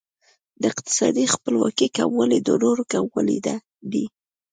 [0.61, 3.37] د اقتصادي خپلواکۍ کموالی د نورو کموالی
[3.91, 4.05] دی.